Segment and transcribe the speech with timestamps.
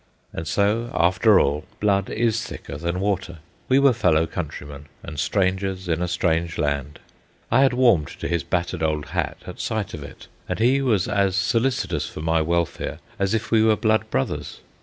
[0.33, 3.37] And so, after all, blood is thicker than water.
[3.69, 6.97] We were fellow countrymen and strangers in a strange land.
[7.51, 11.07] I had warmed to his battered old hat at sight of it, and he was
[11.07, 14.61] as solicitous for my welfare as if we were blood brothers.